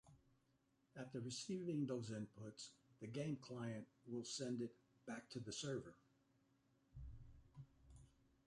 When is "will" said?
4.07-4.23